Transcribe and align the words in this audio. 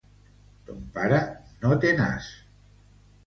Ton 0.69 0.79
pare 0.95 1.19
no 1.65 1.77
té 1.83 1.91
nas. 1.99 2.31